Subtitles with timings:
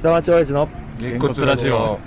[0.00, 0.66] 下町親父の
[0.98, 1.98] げんこつラジオ。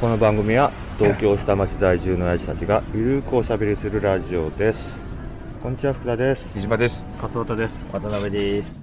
[0.00, 5.00] この番組は東京下町在住の親父たちがゆるくおしゃべりするラジオです。
[5.62, 6.58] こんにちは福田です。
[6.58, 7.06] 飯島です。
[7.22, 7.92] 勝俣です。
[7.92, 8.82] 渡辺です。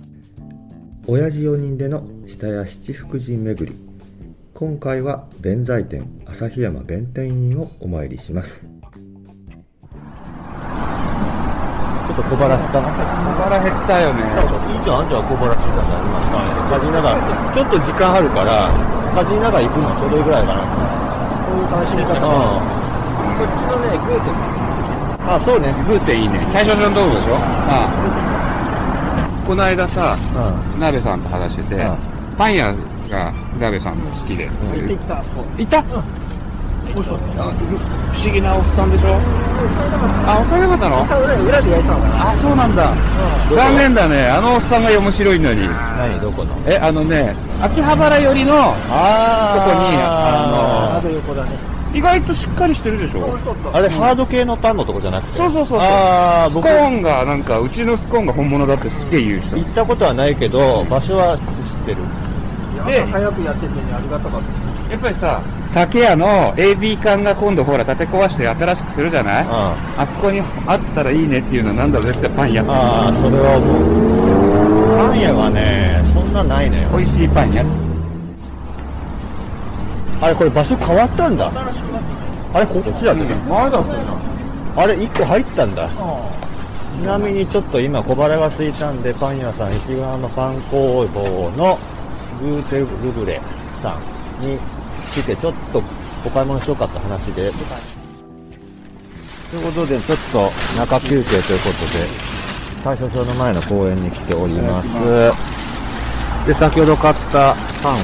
[1.06, 3.78] 親父4人での下屋七福神巡り。
[4.54, 8.77] 今回は弁財天旭山弁天院をお参りします
[12.18, 12.90] と小腹したな。
[12.90, 12.98] 小
[13.46, 14.26] 腹減ったよね。
[14.26, 15.06] いいじゃん。
[15.06, 16.18] あんちゃん小腹してたんだ今
[16.68, 17.22] かじりながら
[17.54, 18.74] ちょっと時間あるから
[19.14, 20.66] かじりながら行くのちょうどいいぐらいかな
[21.46, 22.18] そういう楽しみ方。
[22.18, 22.66] うん。
[23.38, 24.34] こっちのねグーテ
[25.30, 25.72] あそうね。
[25.88, 26.40] グーテンいいね。
[26.54, 27.36] 大正ジョン道具でしょ？
[27.36, 27.86] あ。
[27.86, 27.94] あ
[29.46, 30.18] この間さ
[30.76, 31.98] う鍋さんと話しててうん。
[32.38, 34.52] パン屋が鍋さん好きで行
[34.86, 35.84] ってきた
[37.02, 37.16] いた不
[38.16, 39.20] 思議なおっさんでしょ？
[40.26, 41.04] あおっさんよかったの？
[41.04, 42.94] 裏裏で焼いたのかなあそうなんだ。
[43.56, 44.28] 残念だね。
[44.28, 45.68] あのおっさんが面白いのに。
[45.68, 46.20] 何？
[46.20, 46.56] どこの？
[46.68, 48.54] えあのね秋葉原寄りの
[48.90, 51.52] あそこにああと横だね。
[51.52, 51.58] の
[51.98, 53.38] 意外としっかりしてるでしょ？
[53.74, 55.38] あれハード系のパンのとこじゃなくて？
[55.38, 59.58] そうそうそうああ僕スコーンがなんかうちのスコーンが本物だってすっげえ言う人。
[59.58, 61.46] 行ったことはないけど場所は知っ
[61.86, 61.98] てる。
[62.86, 65.42] で朝早くやっててねありがたかったやっぱりさ
[65.74, 69.46] 竹屋の AB 缶が今度ほら建て壊して新しくするじゃない？
[69.48, 72.64] ああそこにあったらいいねっていうのはなんだろう絶対パン屋。
[72.68, 73.66] あーそれはも
[74.96, 74.98] う。
[74.98, 76.90] パン屋はねそんなないのよ。
[76.98, 77.66] 美味しいパン屋。
[80.22, 81.52] あれこれ場所変わったんだ。
[82.54, 84.18] あれこっちだっけ、前だったじゃん。
[84.80, 85.90] あれ1個入ったんだ。
[85.90, 85.92] ち
[87.06, 91.78] なみにちょっと今小腹が空いたんでパン屋さん石川のパン工房の
[92.42, 93.40] グーテルブレ
[93.84, 94.02] さん
[94.40, 94.58] に
[95.14, 95.84] 来てちょっと
[96.26, 97.52] お買い物しようかって話で。
[99.50, 102.06] ということでちょっと中休憩ということで
[102.84, 104.88] 大正町の前の公園に来ております。
[106.48, 108.00] で先ほど買ったパンを。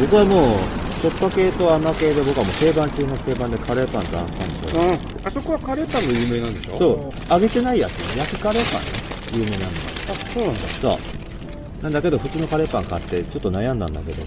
[0.00, 0.58] 僕はもう
[1.00, 4.80] しょっぱ系と甘系で僕はもう定番中の定番でカレーパンとあんパンと。
[4.80, 4.94] うん。
[5.26, 7.32] あそこはカレーパンの有名なんでしょそう。
[7.32, 8.20] 揚げてないやつね。
[8.20, 9.46] 焼きカレーパンね。
[9.46, 9.66] 有名なんだ。
[10.10, 10.60] あそうなんだ。
[10.60, 11.82] そう。
[11.82, 14.22] なんだけど普通のカレーパン買ってちょっと悩んだんだけど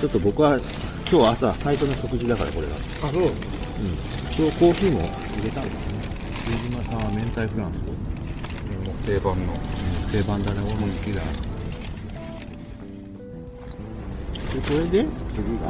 [0.00, 0.58] ちょっと僕は
[1.12, 2.78] 今日朝最初の食事だからこれがあ
[3.12, 3.22] そう。
[3.22, 5.06] 今日コーヒーも入
[5.44, 5.76] れたんだね
[6.48, 7.84] 飯島さんは明太フランス
[9.04, 9.52] 定番の。
[10.10, 11.20] 定番だね俺も好きだ。
[14.50, 15.68] でこれで次が？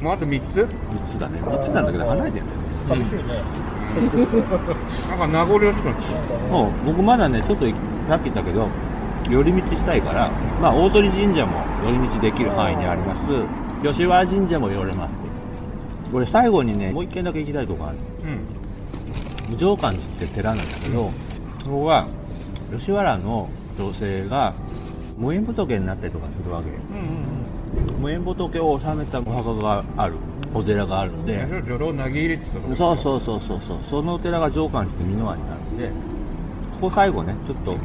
[0.00, 0.68] もうあと3つ？3
[1.16, 1.40] つだね。
[1.42, 2.62] 3つなんだけど離れてんだよね。
[2.88, 3.22] 寂しいね。
[5.08, 6.14] なんか名残惜しくなっち
[6.48, 7.72] もう僕まだねちょっとさ
[8.14, 8.68] っき言ったけど
[9.28, 10.30] 寄り道したいから
[10.60, 13.30] まあ大鳥神社も寄り道できる範囲にあります。
[13.82, 15.12] 吉原神社も寄れます。
[16.12, 17.98] これ最後にねもう一軒だけ行きたいとこある。
[19.50, 19.56] うん。
[19.56, 21.10] 上官寺って寺なんだけど、
[21.62, 22.06] そこは
[22.70, 23.48] 吉原の
[23.78, 24.54] 女性が
[25.18, 26.74] 無縁仏になったりとかするわけよ。
[26.90, 30.14] うんうん無縁仏を収めたお墓がある。
[30.54, 31.46] お寺があるので。
[32.76, 33.78] そうそうそうそうそう。
[33.82, 35.88] そのお寺が上官寺って美濃湾になるんで
[36.74, 37.76] ここ最後ねちょっと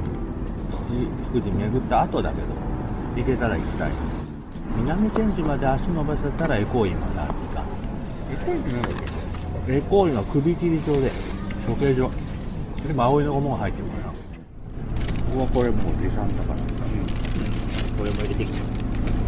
[0.72, 2.48] 七福神巡った後だけど
[3.18, 3.92] 行けたら行きたい。
[4.78, 7.64] 南千住まで足伸ばせたらエコーインまで歩きか。
[8.32, 8.92] えこういうのなんだっ
[9.66, 9.76] け？
[9.76, 11.12] エコーインは首切り場で
[11.68, 12.12] 処刑場
[12.88, 14.12] でも葵の御門が入ってるから。
[14.12, 14.16] こ
[15.34, 16.60] こはこれもう持参だから。
[17.98, 18.64] これも入れてきた。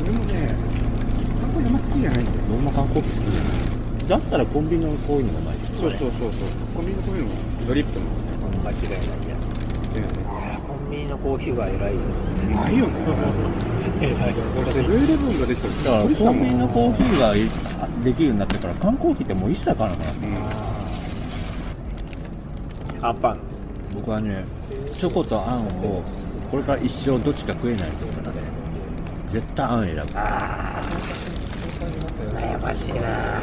[0.03, 0.47] 俺もね
[1.41, 2.37] 観光山好きじゃないんだよ。
[2.47, 3.31] どんな観光地好き？
[3.31, 3.59] じゃない
[4.09, 5.57] だったらコンビニのこういうのがない。
[5.73, 6.49] そうそうそうそう。
[6.75, 7.29] コンビニのこういうの
[7.67, 8.05] ドリップの。
[8.63, 8.99] 間違いない
[9.29, 9.35] や。
[9.93, 10.48] だよねいや
[10.89, 12.01] コンビニのコーヒーは偉いよ。
[12.01, 12.93] うまいよね。
[14.73, 17.35] セブンイレブンができただからコンビニのコーヒーが
[18.03, 20.15] できるようになってから缶コーヒーってもう一切買わなくなっ
[23.01, 23.07] た。
[23.07, 23.39] あんパン。
[23.93, 24.43] 僕はね
[24.91, 26.01] チョコとあんを
[26.49, 28.41] これから一生どっちか食えないと思ったらね
[29.27, 30.01] 絶対あん選ぶ。
[32.35, 33.39] 悩ましいな。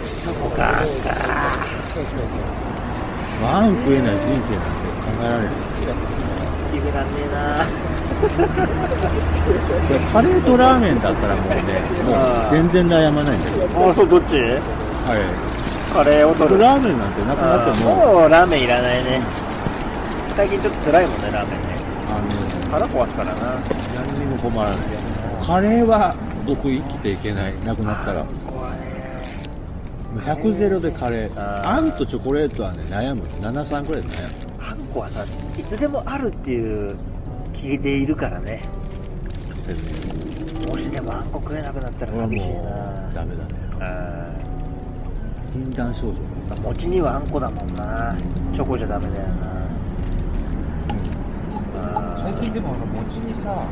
[0.00, 1.14] チョコかあんか
[3.42, 4.83] まああん食えない人生なんて考
[5.22, 5.50] えられる。
[6.72, 7.64] 決めらんねえな。
[9.88, 11.56] でカレーとラーメンだったらもうね
[12.04, 13.90] もう全然悩まないんだよ。
[13.90, 14.38] あそうどっち？
[14.38, 14.54] はい。
[15.92, 16.58] カレーを取る。
[16.58, 17.94] ラーメンなんてなくなっても。
[17.94, 19.20] もうラーメンいらないね。
[20.36, 21.76] 最近ちょっと辛いもんねラーメンね。
[22.08, 22.18] あ
[22.80, 23.34] の腹壊すからな。
[23.94, 24.78] 何にも困らない。
[25.46, 26.14] カレーは
[26.46, 27.54] 僕生きていけない。
[27.64, 28.24] なくなったら。
[30.24, 31.30] 100ゼロでカレー。
[31.36, 31.68] あー。
[31.76, 33.22] あんとチョコレートはね悩む。
[33.42, 34.53] 73くらいで悩む
[34.94, 35.26] あんこはさ
[35.58, 36.94] いつでもあるっていう
[37.52, 38.62] 気でいるからね。
[40.68, 43.48] もしでもあんこ食えなくなったら寂しいうなダメだね。
[43.80, 44.32] あ
[45.52, 48.16] 禁断症状ー餅にはあんこだもんな。
[48.52, 49.66] チョコじゃダメだよな。
[51.76, 53.66] あ最近でもあの餅にさ、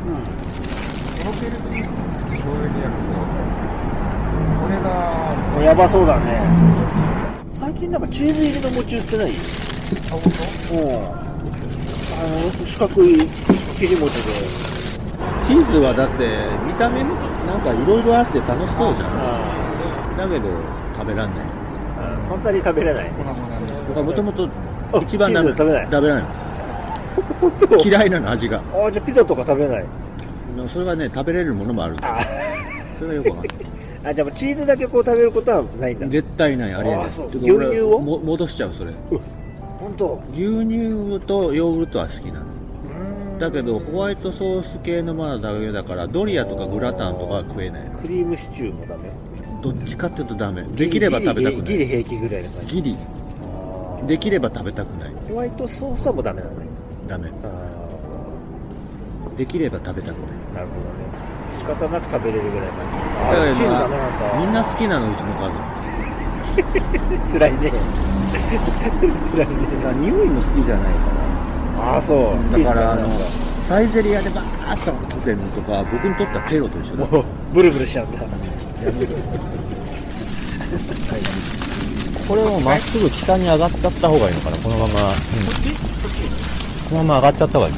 [1.21, 1.91] とろけるチーズ
[2.31, 2.99] 醤油でやると
[4.61, 6.43] これがやばそうだね。
[7.53, 9.62] 最近なんかチーズ入りの餅売ってない？
[10.13, 10.25] あ本う
[12.63, 13.27] ん四角い
[13.79, 14.33] 切り餅で。
[15.47, 16.29] チーズはだって
[16.67, 17.09] 見た目に
[17.47, 19.09] なんかいろいろあって楽しそうじゃん。
[19.09, 20.49] あだけど
[20.95, 21.47] 食べらんない。
[21.99, 23.11] あそんなに食べれない。
[23.89, 24.49] 僕はもともと
[24.93, 25.85] あ一番食べない。
[25.91, 26.25] 食べない。
[27.41, 27.77] 本当？
[27.89, 28.63] 嫌いなの味が。
[28.75, 29.85] あじゃあピザとか食べない？
[30.69, 31.97] それがね食べれるものもある。
[32.03, 32.21] あ
[32.99, 33.57] それがよくわかんない。
[34.05, 36.07] あじゃあチーズだけこう食べることはないんだ。
[36.07, 37.05] 絶対ないありえない。
[37.07, 37.31] あそう。
[37.31, 37.99] てか俺牛乳を？
[37.99, 38.93] も戻しちゃうそれ
[39.83, 40.23] 本当。
[40.33, 42.47] 牛乳とヨーグルトは好きなの。
[43.41, 47.91] だけどホワイトソース系のものはダメだからドリアとかグラタンとかは食えない。
[48.01, 49.11] クリームシチューもダメ。
[49.61, 50.63] どっちかっていうとダメ。
[50.63, 51.63] できれば食べたくない。
[51.65, 52.75] ギリ平気ぐらいの感じ。
[52.77, 52.97] ギリ。
[54.07, 55.13] できれば食べたくない。
[55.29, 56.67] ホワイトソースはもうダメなのね。
[57.09, 57.29] ダメ。
[57.43, 57.63] あ
[59.37, 60.37] できれば食べたくない。
[60.53, 61.03] ーなるほどね。
[61.59, 64.39] 仕方なく食べれるぐらいのだチーズダメなんだ。
[64.39, 65.83] みんな好きなのうちの家族。
[67.33, 67.73] 辛いね
[68.33, 69.55] 辛いね
[70.01, 71.01] 匂いも好きじゃないか
[71.79, 73.07] ああそうだからあの
[73.69, 77.07] サイゼリヤでバーッと食ってるのとか僕にとってはテロと一緒だ。
[77.53, 78.19] ブルブルしちゃうんだ。
[82.29, 84.57] これをまっすぐ北に上がっちゃった方がいいのかな。
[84.59, 84.95] このまま、
[86.89, 87.75] このまま上がっちゃった方がいい。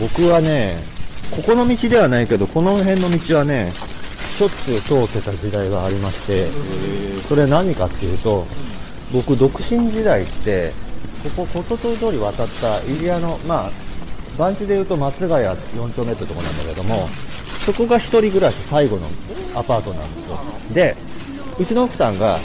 [0.00, 0.76] 僕はね
[1.34, 3.72] ここの道ではないけどこの辺の道はね
[4.38, 6.46] しょっちゅう通ってた時代がありまして
[7.22, 8.46] それ何かっていうと
[9.12, 10.70] 僕独身時代って
[11.36, 13.70] ここことと通り渡った入谷のまあ
[14.38, 17.08] 番地でいうと松ヶ谷4丁目ってとこなんだけども
[17.66, 19.08] そこが一人暮らし最後の
[19.56, 20.38] アパートなんですよ。
[20.72, 20.94] で
[21.58, 22.38] うちの奥さんが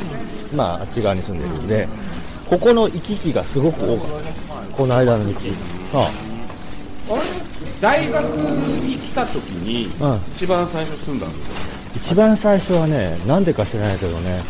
[0.56, 1.88] まああっち側に住んでるんで
[2.50, 4.24] ここの行き来がすごく多かっ
[4.72, 4.76] た。
[4.76, 5.34] この間の道。
[5.94, 6.10] あ
[7.80, 10.22] 大学に来た時にうん。
[10.36, 14.42] 一番最初住んだんですよ一番最初はねなんでか知らないけどね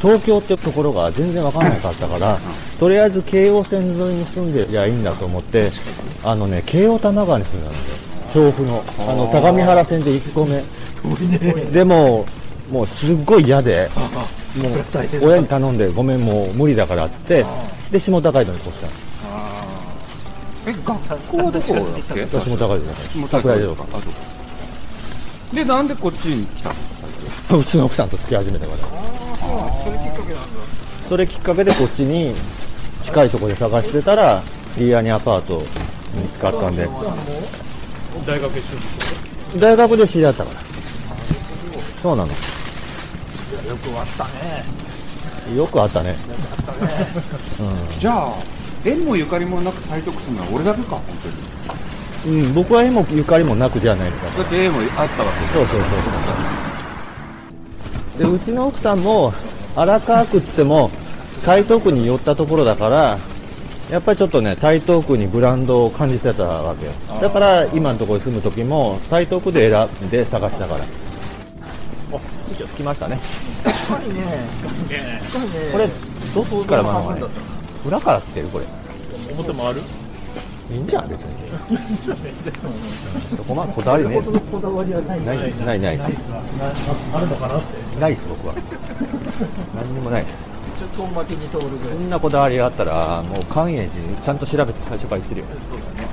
[0.00, 2.38] 東京ってところが全然わかんなかったから
[2.80, 5.70] とりあえず京王線沿いに住んでりゃいいんだと思って
[6.24, 8.50] あのね京王多摩川に住んだんですよ。
[8.50, 12.24] 調布のあの相模原線で行き込めでも
[12.70, 13.90] もうすっごい嫌で
[14.56, 14.68] も
[15.20, 17.44] う親に頼んでごめんもう無理だからっつって
[17.90, 18.86] で下高井戸に越した。
[18.86, 18.92] の
[20.64, 23.28] え学校はどこだっけ下高井戸だから。
[23.28, 23.98] 桜井戸とか
[25.52, 26.70] でなんでこっちに来た
[27.52, 27.58] の？
[27.58, 28.78] うちの奥さんと付き始めたから。
[31.08, 32.34] それきっかけでこっちに
[33.02, 34.42] 近いところで探してたら
[34.78, 35.62] リーアにアパート
[36.14, 36.88] 見つかったんで。
[38.26, 38.64] 大学一
[39.56, 40.60] 緒大学で知り合ったから。
[42.02, 42.28] そうなの。
[42.28, 42.34] よ
[43.76, 44.64] くあったね。
[45.56, 46.16] よくあったね。
[47.98, 48.32] じゃあ
[48.84, 51.34] 縁もゆかりもなく体得するのは俺だけか本当に
[52.24, 55.46] うん、僕は絵もゆかりもなくじゃないのかだって縁もあったわけ。
[55.46, 55.80] そうそう
[58.16, 59.32] そうでうちの奥さんも
[59.74, 60.90] 荒川区っつっても
[61.44, 63.18] 台東区に寄ったところだから
[63.90, 66.92] やっぱりちょっとね台東区にブランドを感じてたわけよ。
[67.20, 70.84] だから今のところに住む時も台東区で選んで探したから。
[72.12, 72.18] お
[72.54, 73.18] 着きましたね。
[73.64, 74.24] 近いね
[75.72, 75.88] これ
[76.34, 77.28] どっから回るの？
[77.86, 78.66] 裏から来てるこれ。
[79.36, 79.80] 表回る？
[80.72, 81.48] いいんじゃん別に。
[83.36, 85.24] そこまでこだわりねこだわりはない。
[85.24, 85.98] ないないない。
[87.12, 88.54] あるのかなってないです僕は。
[89.74, 90.24] 何にもない。
[90.24, 91.96] ですちょっと負けに通るぐらい。
[91.96, 95.46] そんなこだわりがあったらもう関栄寺ちゃんと調べて最初から言ってるよ。
[95.68, 96.08] そうだね。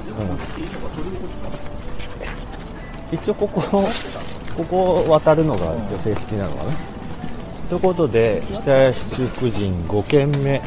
[3.11, 3.61] うん、一応ここ
[4.57, 6.71] ここ渡るのが一応正式なのかな、
[7.69, 10.61] ということで北宿人5軒目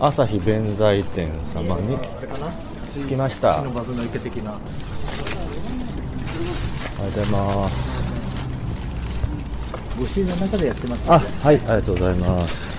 [0.00, 2.50] 朝日弁財天様にあれかな
[2.90, 3.60] 着きました。
[3.60, 4.52] ありのバズの池的な。
[4.52, 4.62] がと
[7.02, 8.02] うございます。
[9.98, 12.70] ご主人の中でやってますあはいありがとうございます。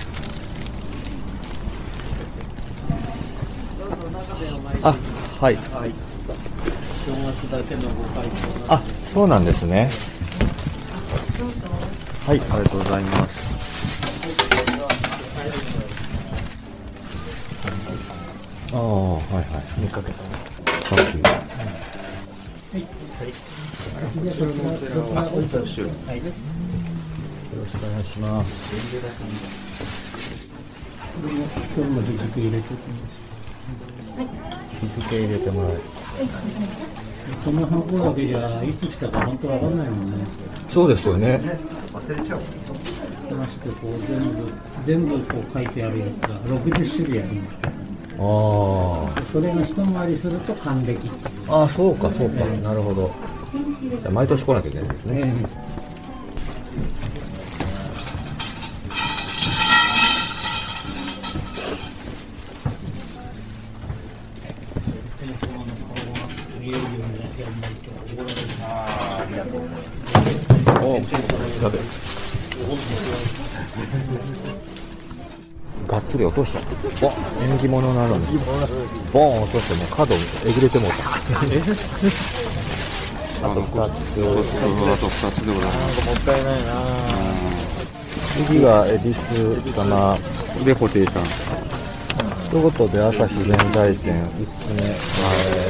[4.82, 4.96] あ
[5.40, 5.54] はい。
[5.56, 5.92] はい。
[7.04, 8.32] 正月だけのご会見
[8.68, 8.80] あ
[9.12, 9.90] そうなんですね。
[12.26, 13.52] はいありがとうございます
[18.72, 19.44] ああはいはい。
[19.80, 21.30] 見かけたさっきは
[22.76, 22.80] い。
[22.80, 22.86] よ
[27.60, 28.04] ろしくお願い。
[28.04, 28.96] します
[31.76, 32.64] 今日も日付入れて
[34.80, 35.76] 日付入れてもらえ
[37.44, 38.72] この箱だけじゃい。
[38.74, 39.88] つ来たか本当わかんない。
[39.90, 40.24] もんね。
[40.68, 41.38] そうですよね
[41.92, 44.52] ましてこう全部
[44.84, 45.66] 全部こう書い。
[45.68, 47.72] てあるやつが60種類ありますから
[48.12, 48.18] ね。
[48.18, 50.98] あそれが一回りすると還暦。
[51.48, 52.44] あああそうかそうか。
[52.44, 53.10] なるほど。
[53.52, 55.32] じゃあ毎年来なきゃいけないですね、ね
[70.84, 71.78] おやべ
[75.92, 78.24] がっつり落としちゃったわ縁起物なのに。
[79.12, 80.14] ボーン落としてもう角
[80.46, 80.96] えぐれてもうた。
[83.46, 84.16] あと2つ。
[84.16, 84.48] あと2
[85.30, 86.72] つでございますもったいないな。
[88.48, 90.16] 次が恵比寿様。
[90.64, 91.24] で布袋さん。
[92.50, 94.86] ということで朝日弁財天5つ目、え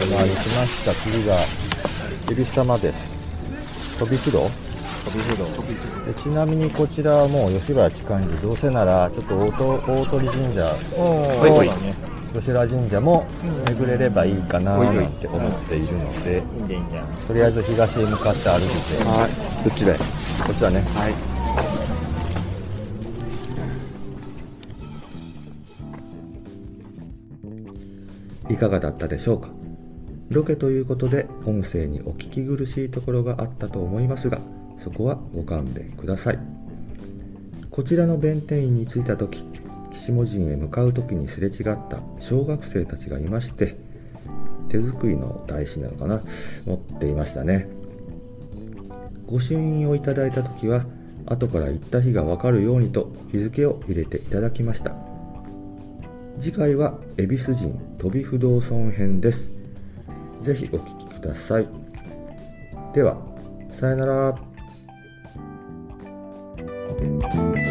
[0.06, 0.94] ー、まあ、行きました。
[0.94, 1.34] 次が
[2.30, 3.16] 恵比寿様です。
[3.98, 4.48] 飛び不動
[5.04, 5.46] 飛び不動。
[6.06, 9.52] でちなみにこちらはもう吉原近いんでどうせならちょっと大
[10.06, 10.64] 鳥神社。
[10.64, 10.76] は
[11.48, 11.70] いはい。
[12.32, 13.26] 吉原神社も
[13.66, 16.42] 巡れればいいかななんて思っているので、
[17.28, 19.68] とりあえず東へ向かって歩いて、はい。
[19.68, 19.98] どっちだい？
[20.46, 21.10] こちらね、は
[28.48, 28.54] い。
[28.54, 29.50] いかがだったでしょうか？
[30.30, 34.40] ロケということで音声にお聞き苦しいところがあったと思いますが
[34.82, 36.38] そこはご勘弁ください。
[37.70, 39.44] こちらの弁天院に着いた時
[39.92, 43.76] 岸本神へ向かう時にすれ違った小学生たちがいまして
[44.68, 46.22] 手作りの台紙なのかな？
[46.66, 47.68] 持っていましたね。
[49.26, 50.84] ご朱印をいただいた時は
[51.26, 54.94] 後から行った日が分かるようにと日付を入れていただきました。
[56.40, 59.48] 次回は恵比寿神飛不動尊編です。
[60.40, 61.68] ぜひお聴きください。
[62.94, 63.16] では
[63.70, 64.51] さよなら。
[67.02, 67.61] Thank you.